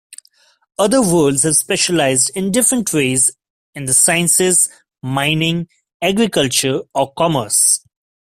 Other 0.79 0.99
worlds 0.99 1.43
have 1.43 1.55
specialized 1.57 2.31
in 2.35 2.51
different 2.51 2.91
ways, 2.91 3.29
in 3.75 3.85
the 3.85 3.93
sciences, 3.93 4.67
mining, 5.03 5.67
agriculture 6.01 6.79
or 6.95 7.13
commerce. 7.13 7.85